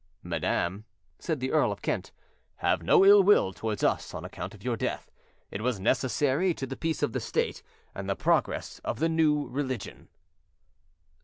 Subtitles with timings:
[0.23, 0.85] "Madam,"
[1.19, 2.11] said the Earl of Kent,
[2.55, 5.11] "have no ill will towards us on account of your death;
[5.51, 7.61] it was necessary to the peace of the State
[7.93, 10.09] and the progress of the new religion."